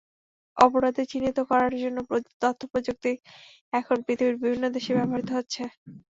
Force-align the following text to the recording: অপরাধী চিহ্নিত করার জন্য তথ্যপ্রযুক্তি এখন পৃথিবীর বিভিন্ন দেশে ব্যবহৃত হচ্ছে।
অপরাধী 0.57 1.03
চিহ্নিত 1.11 1.37
করার 1.49 1.73
জন্য 1.81 1.97
তথ্যপ্রযুক্তি 2.41 3.11
এখন 3.73 3.97
পৃথিবীর 4.05 4.37
বিভিন্ন 4.39 4.65
দেশে 4.75 4.91
ব্যবহৃত 4.97 5.29
হচ্ছে। 5.37 5.61